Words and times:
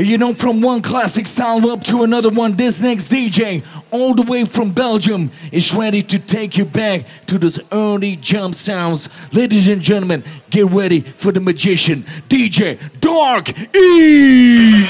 You 0.00 0.16
know, 0.16 0.32
from 0.32 0.62
one 0.62 0.80
classic 0.80 1.26
style 1.26 1.70
up 1.70 1.84
to 1.84 2.04
another 2.04 2.30
one, 2.30 2.52
this 2.52 2.80
next 2.80 3.08
DJ, 3.08 3.62
all 3.90 4.14
the 4.14 4.22
way 4.22 4.46
from 4.46 4.70
Belgium, 4.70 5.30
is 5.52 5.74
ready 5.74 6.00
to 6.02 6.18
take 6.18 6.56
you 6.56 6.64
back 6.64 7.04
to 7.26 7.38
those 7.38 7.60
early 7.70 8.16
jump 8.16 8.54
sounds. 8.54 9.10
Ladies 9.30 9.68
and 9.68 9.82
gentlemen, 9.82 10.24
get 10.48 10.70
ready 10.70 11.02
for 11.02 11.32
the 11.32 11.40
magician, 11.40 12.04
DJ 12.30 12.78
Dark 13.00 13.50
E. 13.76 14.86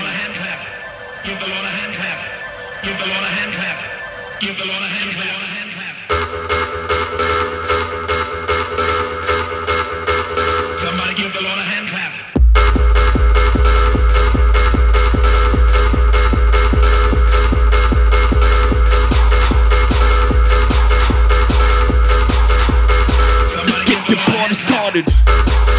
started. 24.90 25.69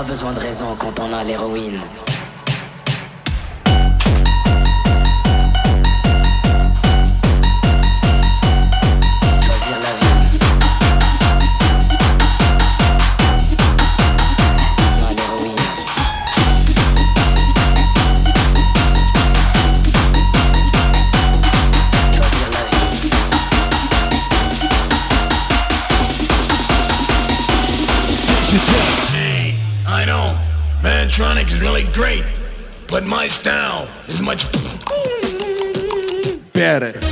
Pas 0.00 0.06
besoin 0.06 0.32
de 0.32 0.38
raison 0.38 0.74
quand 0.78 0.98
on 1.00 1.12
a 1.12 1.22
l'héroïne. 1.22 1.78
Mantronic 30.82 31.52
is 31.52 31.60
really 31.60 31.84
great, 31.92 32.24
but 32.88 33.04
my 33.04 33.28
style 33.28 33.88
is 34.08 34.22
much 34.22 34.46
Better. 36.52 36.92
better. 36.92 37.09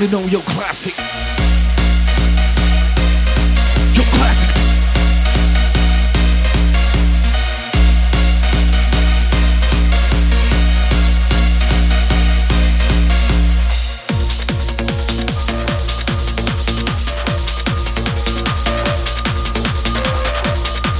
To 0.00 0.08
know 0.08 0.24
your 0.28 0.40
classics. 0.40 1.36
Your 3.94 4.06
classics. 4.16 4.56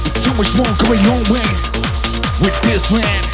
There's 0.03 0.23
so 0.23 0.33
much 0.35 0.53
more 0.55 0.75
coming 0.77 1.01
your 1.01 1.23
way 1.33 1.41
with 2.39 2.61
this 2.61 2.91
man, 2.91 3.30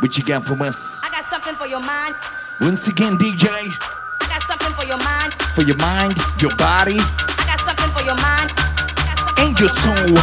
What 0.00 0.16
you 0.16 0.22
got 0.22 0.46
from 0.46 0.62
us? 0.62 1.02
I 1.02 1.10
got 1.10 1.24
something 1.24 1.56
for 1.56 1.66
your 1.66 1.80
mind. 1.80 2.14
Once 2.60 2.86
again, 2.86 3.18
DJ, 3.18 3.48
I 3.50 3.76
got 4.20 4.42
something 4.42 4.72
for 4.78 4.84
your 4.84 4.98
mind. 4.98 5.34
for 5.56 5.62
your 5.62 5.76
mind, 5.78 6.16
your 6.40 6.54
body, 6.54 6.98
I 7.00 7.44
got 7.50 7.58
something 7.66 7.90
for 7.90 8.02
your 8.06 8.14
mind. 8.22 8.52
I 8.54 8.94
got 8.94 9.18
something 9.18 9.46
and 9.46 9.58
your 9.58 9.68
soul. 9.68 10.14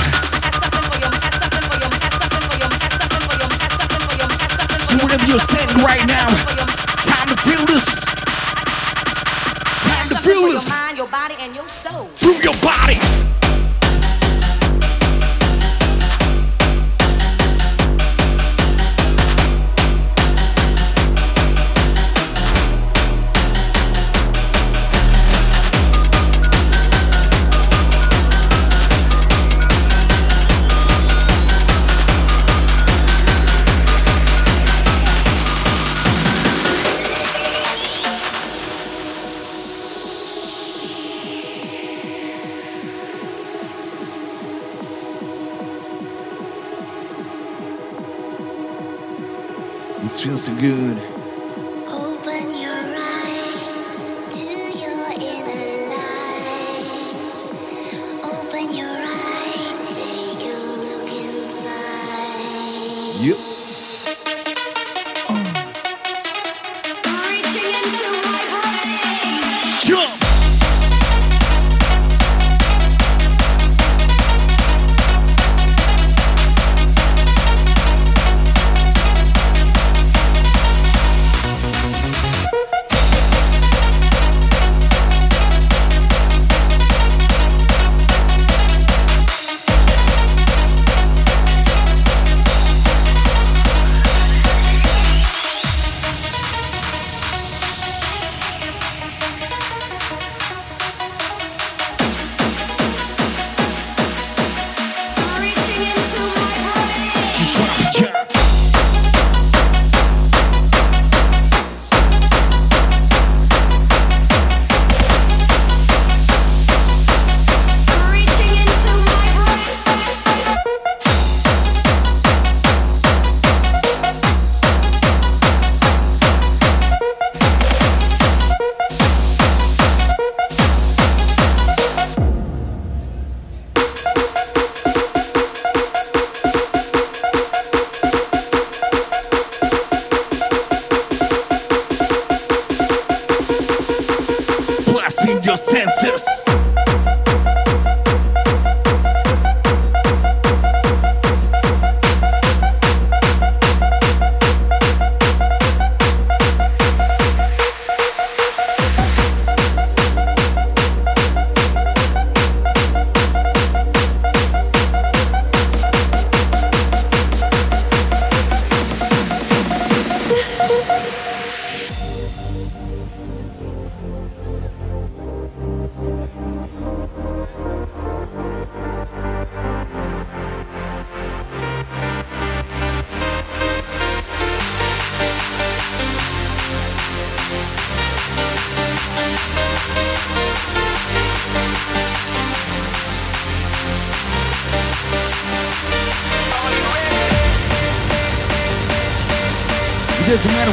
So 4.87 4.95
whatever 5.03 5.25
you're 5.27 5.43
saying 5.43 5.83
right 5.83 6.07
now, 6.07 6.27
time 7.03 7.27
to 7.27 7.35
feel 7.43 7.65
this. 7.67 7.83
Time 9.83 10.07
to 10.07 10.15
feel 10.23 10.41
this 10.43 10.63
your 10.63 10.69
mind, 10.71 10.97
your 10.97 11.07
body, 11.07 11.35
and 11.39 11.53
your 11.53 11.67
soul. 11.67 12.05
through 12.15 12.39
your 12.41 12.55
body. 12.63 12.95
This 50.05 50.21
feels 50.21 50.43
so 50.43 50.53
good. 50.53 51.14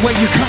Doesn't 0.03 0.21
you 0.21 0.27
come 0.27 0.42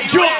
Oh 0.00 0.02
shit, 0.02 0.37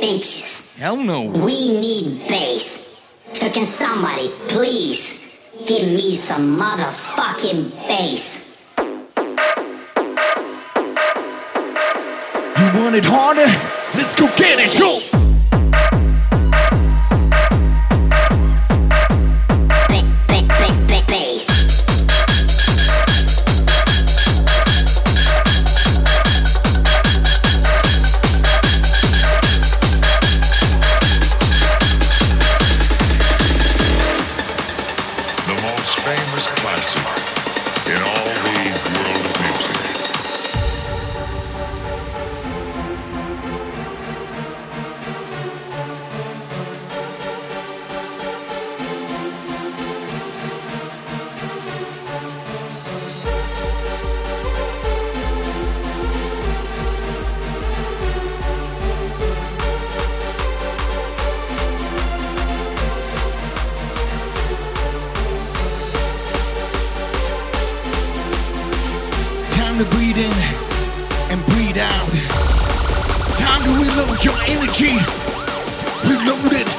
bitches. 0.00 0.76
Hell 0.76 0.96
no. 0.96 1.22
We 1.22 1.80
need 1.80 2.28
bass. 2.28 3.00
So 3.32 3.50
can 3.50 3.64
somebody 3.64 4.28
please 4.48 5.38
give 5.66 5.88
me 5.88 6.14
some 6.14 6.56
motherfucking 6.58 7.70
bass? 7.86 8.56
You 12.58 12.80
want 12.80 12.96
it 12.96 13.04
harder? 13.04 13.46
Let's 13.96 14.14
go 14.18 14.26
get 14.36 14.58
it, 14.60 14.78
yo! 14.78 15.27
To 69.78 69.84
breathe 69.90 70.18
in 70.18 70.32
and 71.30 71.40
breathe 71.46 71.78
out. 71.78 72.10
Time 73.38 73.62
to 73.62 73.70
reload 73.78 74.24
your 74.24 74.34
energy. 74.48 74.98
Reload 76.04 76.52
it. 76.52 76.77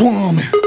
woman. 0.00 0.57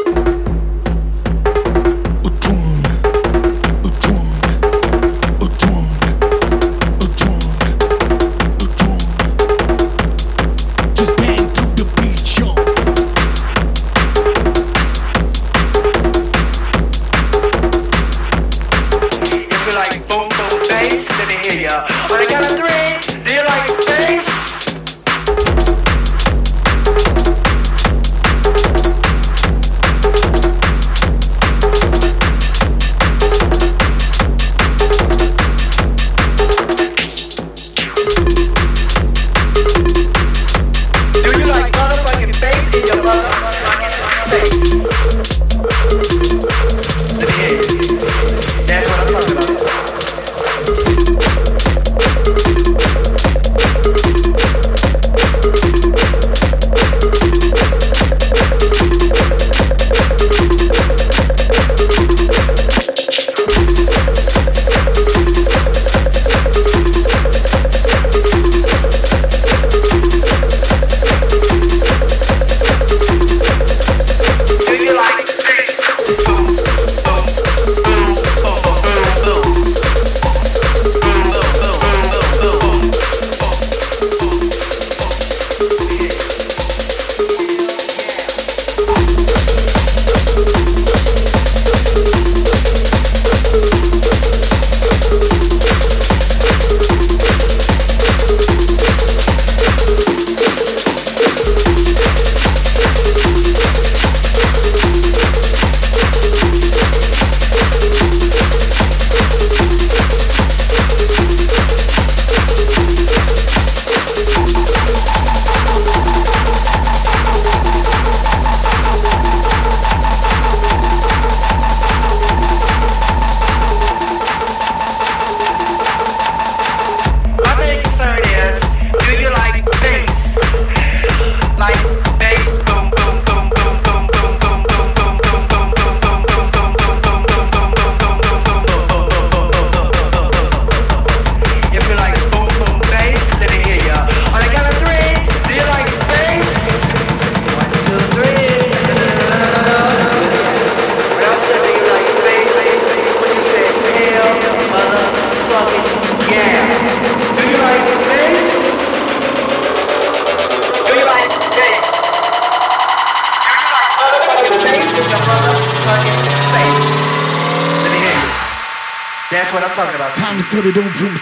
for 170.62 170.72
Don't 170.72 170.94
Film 170.94 171.21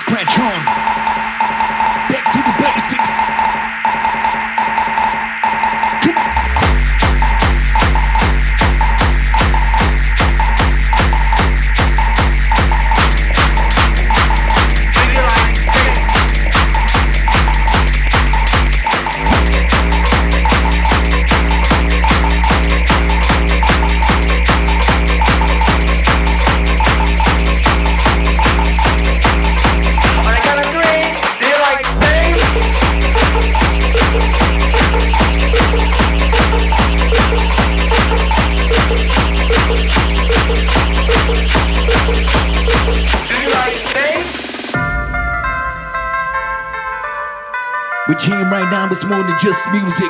What 48.10 48.26
you 48.26 48.34
hearing 48.34 48.50
right 48.50 48.72
now 48.72 48.90
is 48.90 49.06
more 49.06 49.22
than 49.22 49.38
just 49.40 49.62
music. 49.72 50.10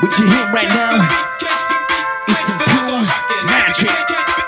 What 0.00 0.18
you 0.18 0.26
hearing 0.26 0.52
right 0.52 0.66
now 0.66 0.98
is 2.26 2.36
some 2.38 2.58
pure 2.58 3.06
magic. 3.46 4.39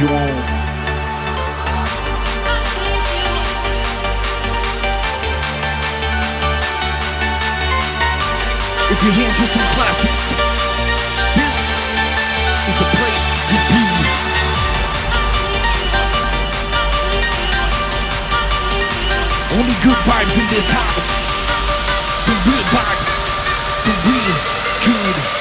Dion. 0.00 0.16
If 8.88 9.04
you're 9.04 9.12
here 9.12 9.28
for 9.28 9.44
some 9.44 9.66
classics, 9.76 10.22
this 11.36 11.56
is 12.68 12.76
the 12.80 12.88
place 12.96 13.28
to 13.50 13.56
be. 13.68 13.84
Only 19.52 19.76
good 19.84 20.00
vibes 20.08 20.36
in 20.40 20.46
this 20.48 20.70
house. 20.70 21.08
Some 22.24 22.40
good 22.48 22.66
vibes. 22.72 23.08
Some 23.84 24.00
real 24.08 24.36
good 24.82 25.39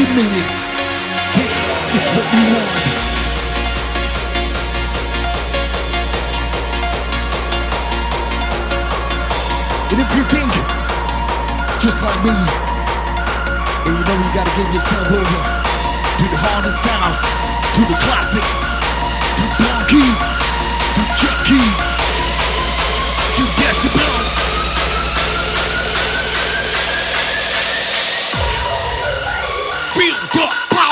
every. 0.00 0.22
This 1.36 1.56
is 1.96 2.04
what 2.16 2.26
you 2.32 2.42
want. 2.54 2.70
And 9.90 9.98
if 10.00 10.10
you 10.16 10.24
think, 10.30 10.52
just 11.82 12.00
like 12.02 12.20
me, 12.24 12.36
then 13.84 13.94
you 13.98 14.04
know 14.06 14.16
you 14.24 14.30
gotta 14.32 14.52
give 14.56 14.72
yourself 14.72 15.06
over 15.10 15.40
to 16.18 16.24
the 16.32 16.38
hardest 16.38 16.78
sounds, 16.80 17.20
to 17.74 17.82
the 17.90 17.98
classics, 18.04 18.56
to 19.36 19.44
Blonky, 19.58 20.06
to 20.94 21.02
Jackie. 21.20 21.89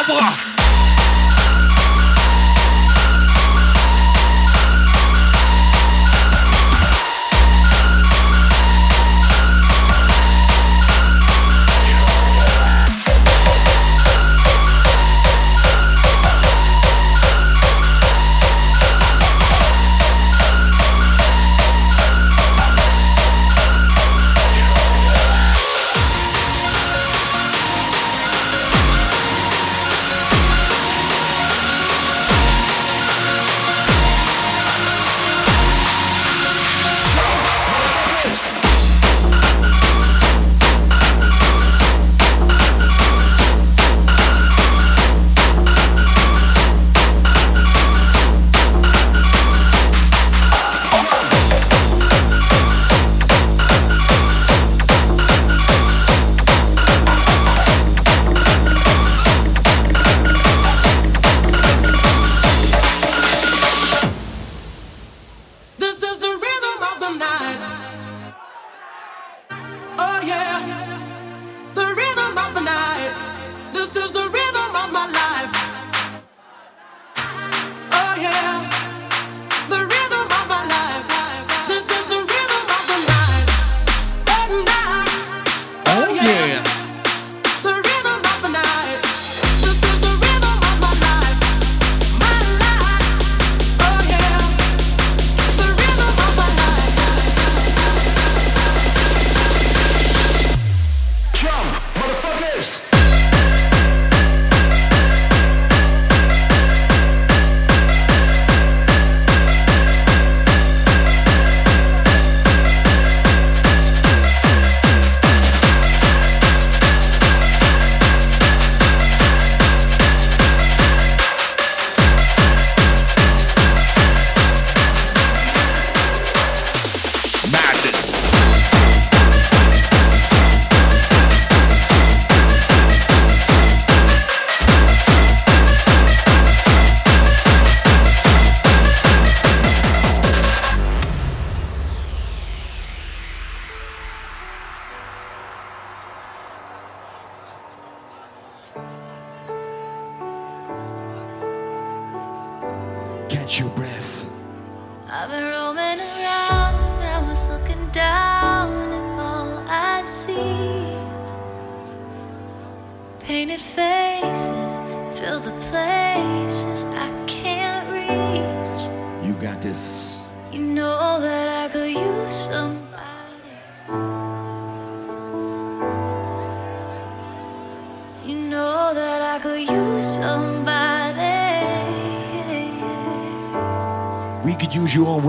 fuck. 0.09 0.48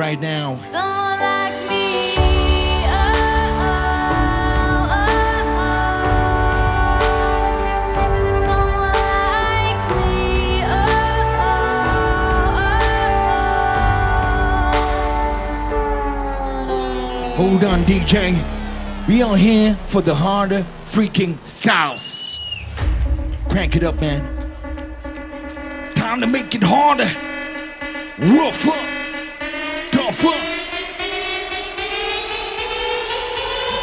right 0.10 0.22
now. 0.22 0.56
Hold 17.36 17.63
on, 17.63 17.80
DJ. 17.82 18.36
We 19.08 19.22
are 19.22 19.38
here 19.38 19.76
for 19.88 20.02
the 20.02 20.15
harder 20.15 20.65
freaking 20.91 21.38
styles. 21.45 22.39
Crank 23.48 23.76
it 23.76 23.84
up, 23.84 24.02
man. 24.02 24.24
Time 25.93 26.19
to 26.22 26.28
make 26.28 26.56
it 26.56 26.63
harder. 26.63 27.10
Rough 28.17 28.67
up 28.67 28.99
y'all? 30.12 30.32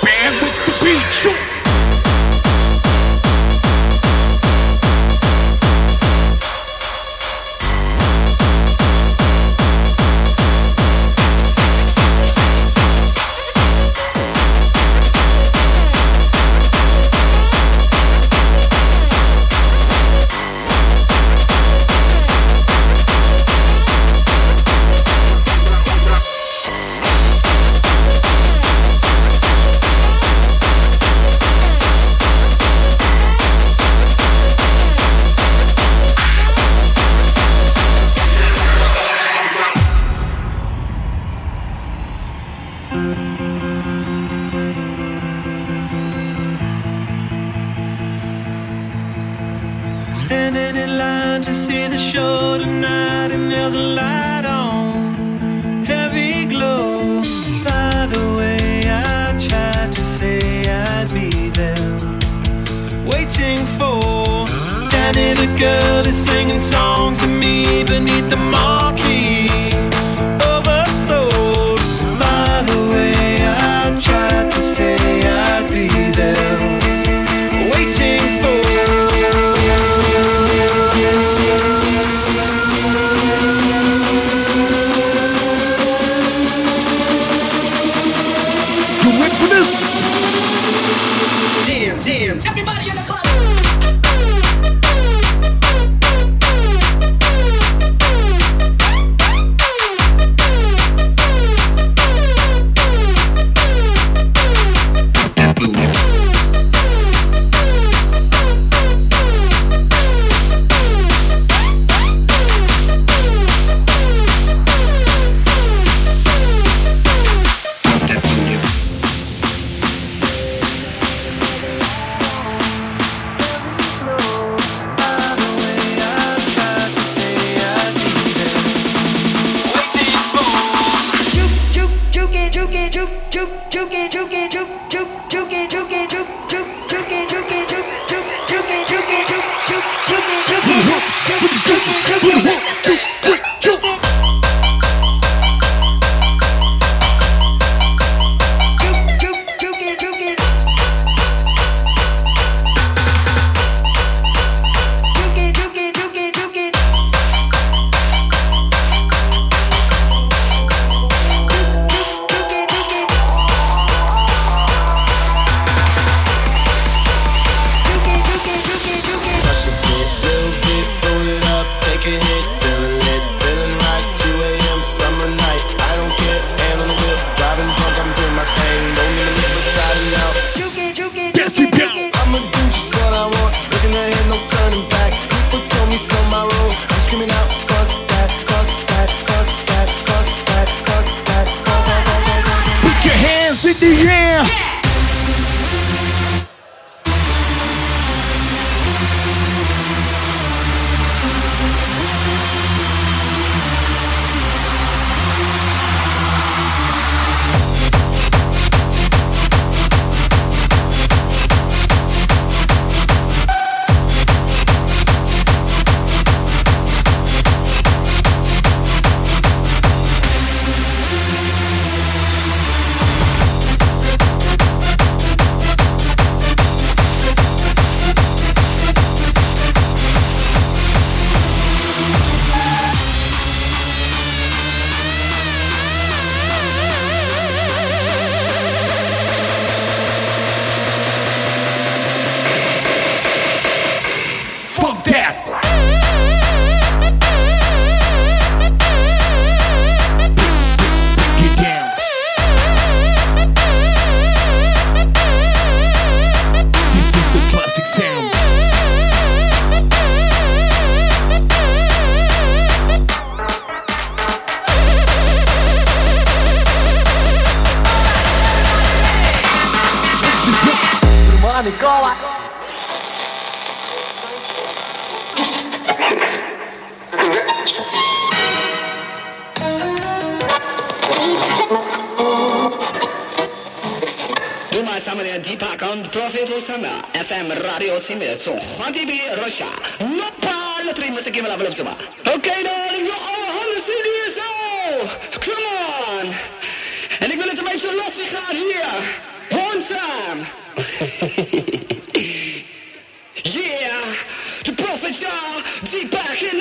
Band 0.02 0.34
with 0.42 0.66
the 0.66 0.84
beat, 0.84 1.12
shoot. 1.12 1.55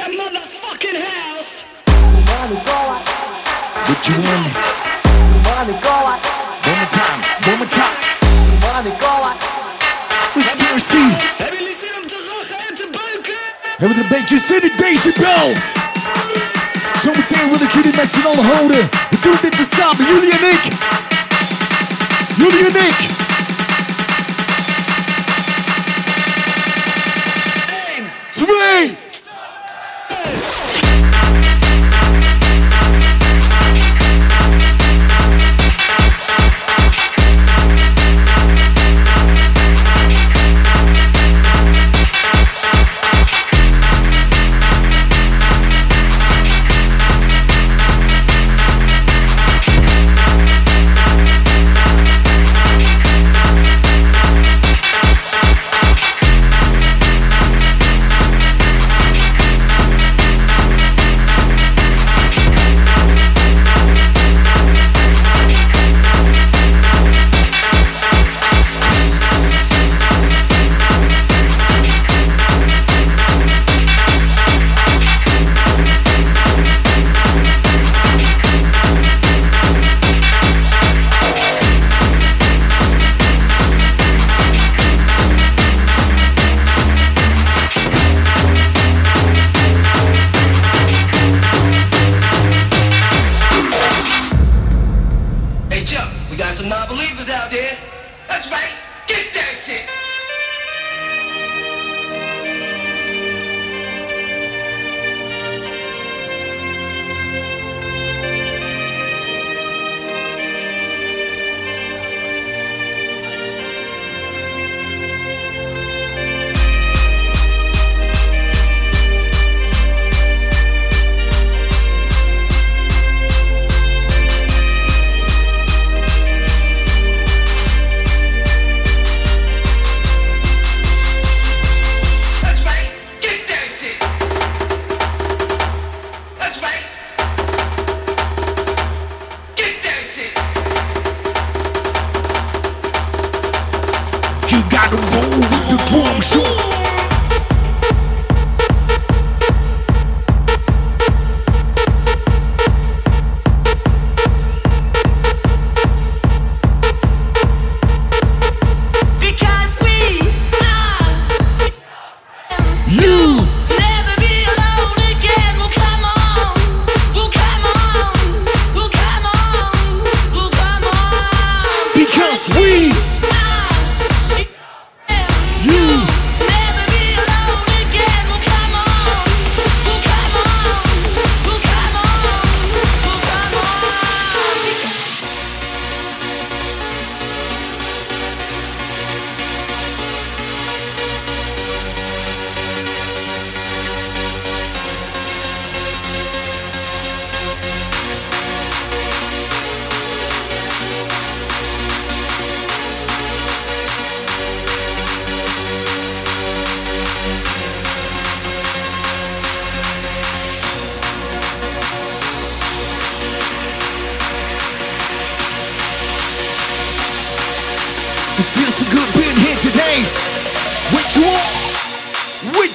that 0.05 0.13
motherfucking 0.13 0.97
house. 1.01 1.65
What 3.85 4.01
you 4.07 4.17
want? 4.21 4.53
One 5.45 5.65
more 6.77 6.89
time, 6.89 7.21
one 7.45 7.57
more 7.57 7.69
time. 7.69 7.95
It's 10.35 10.53
thirsty. 10.61 11.05
Hebben 11.37 11.59
jullie 11.59 11.77
zin 11.79 11.93
om 12.01 12.07
te 12.07 12.19
lachen 12.29 12.57
en 12.67 12.75
te 12.75 12.87
beuken? 12.91 13.39
We 13.77 13.85
er 13.85 13.97
een 13.97 14.07
beetje 14.07 14.39
zin 14.47 14.61
in 14.61 14.77
Decibel? 14.77 15.53
Zometeen 17.01 17.49
wil 17.49 17.57
the 17.57 17.67
jullie 17.73 17.95
met 17.95 18.09
z'n 18.09 18.25
allen 18.27 18.45
houden. 18.45 18.89
We 19.09 19.17
doen 19.21 19.37
dit 19.41 19.55
samen, 19.77 20.05
jullie 20.05 20.31
en 20.31 20.45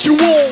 What 0.00 0.06
you 0.06 0.14
want? 0.14 0.49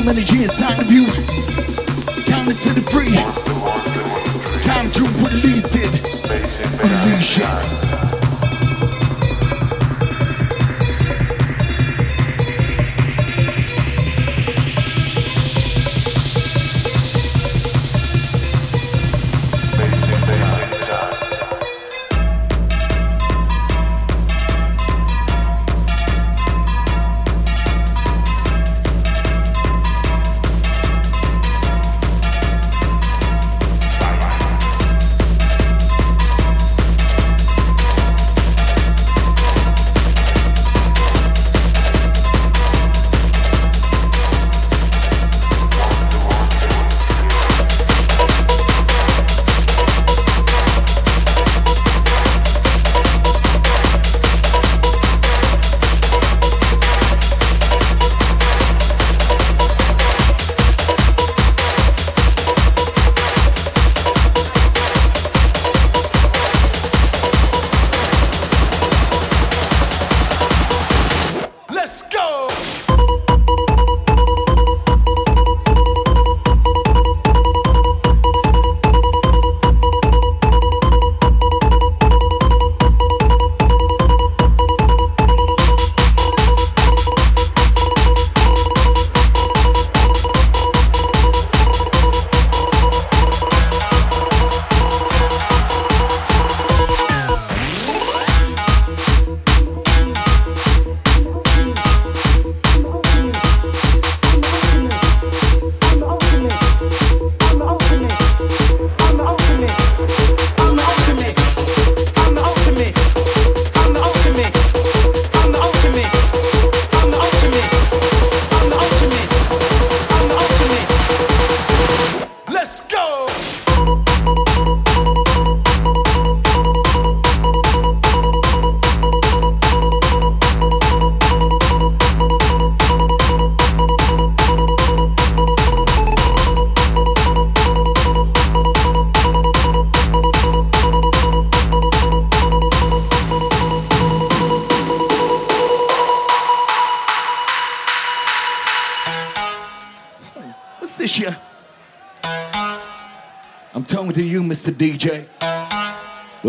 some 0.00 0.08
energy 0.08 0.42
inside 0.42 0.80
of 0.80 0.90
you. 0.90 1.06
Time 2.24 2.46
to 2.46 2.52
set 2.52 2.76
it 2.76 2.88
free. 2.88 3.14
Time 4.62 4.90
to 4.92 5.02
release 5.02 5.74
it. 5.74 5.90
Release 6.82 7.38
it. 7.38 7.89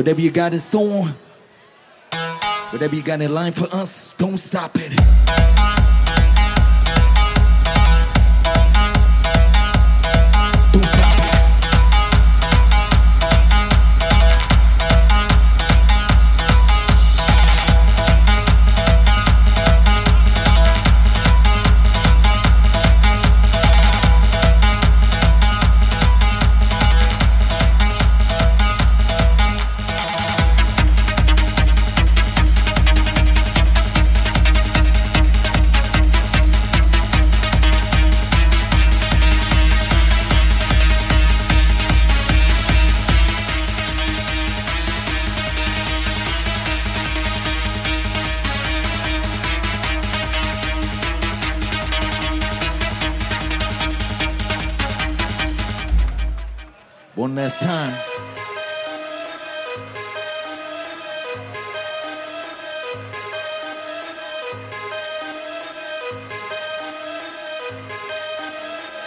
Whatever 0.01 0.21
you 0.21 0.31
got 0.31 0.51
in 0.51 0.59
store, 0.59 1.13
whatever 2.71 2.95
you 2.95 3.03
got 3.03 3.21
in 3.21 3.31
line 3.31 3.53
for 3.53 3.67
us, 3.71 4.13
don't 4.13 4.39
stop 4.39 4.75
it. 4.79 5.40
One 57.21 57.35
last 57.35 57.61
time. 57.61 57.93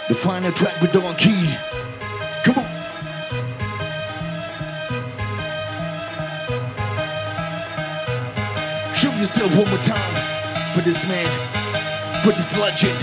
The 0.07 0.15
final 0.15 0.53
track 0.53 0.81
with 0.81 0.93
Don 0.93 1.13
Key. 1.17 1.57
Come 2.45 2.59
on. 2.59 2.65
Show 8.95 9.11
yourself 9.19 9.57
one 9.57 9.67
more 9.67 9.77
time 9.79 10.15
for 10.73 10.79
this 10.79 11.05
man, 11.09 11.27
for 12.23 12.31
this 12.31 12.57
legend, 12.57 12.97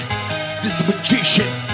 this 0.63 0.89
magician. 0.89 1.72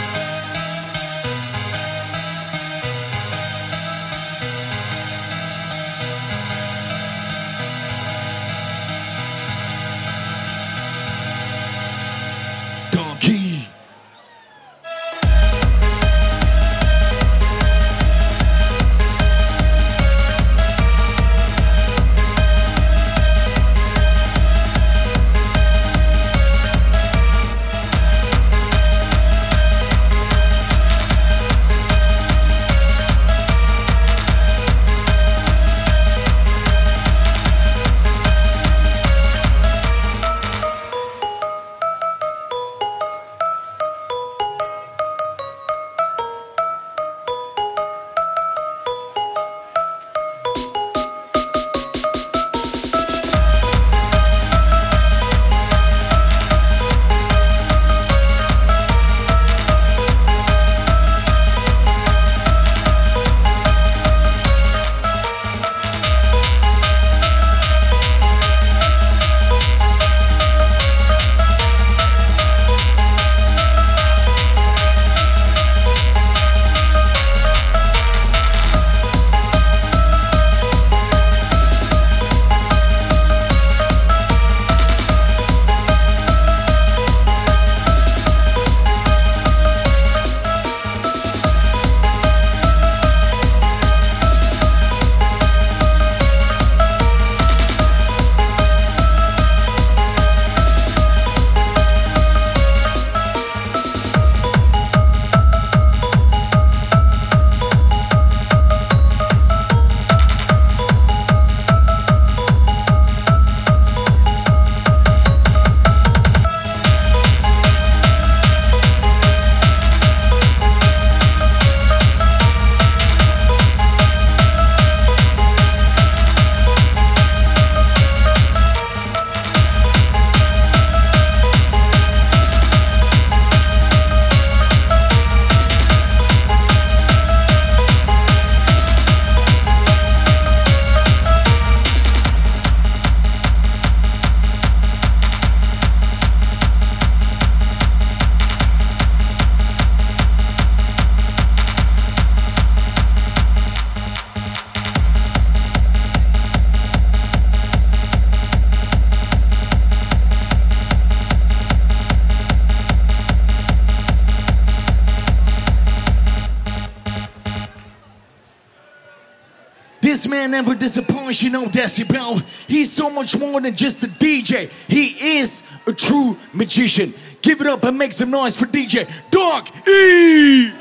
Man 170.48 170.64
never 170.64 170.74
disappoints, 170.74 171.42
you 171.42 171.50
know, 171.50 171.66
Decibel. 171.66 172.42
He's 172.66 172.90
so 172.92 173.10
much 173.10 173.36
more 173.36 173.60
than 173.60 173.74
just 173.76 174.02
a 174.02 174.08
DJ. 174.08 174.70
He 174.88 175.38
is 175.38 175.62
a 175.86 175.92
true 175.92 176.36
magician. 176.52 177.14
Give 177.42 177.60
it 177.60 177.66
up 177.66 177.84
and 177.84 177.96
make 177.96 178.12
some 178.12 178.30
noise 178.30 178.56
for 178.56 178.66
DJ 178.66 179.08
Dog 179.30 179.68
E. 179.86 180.72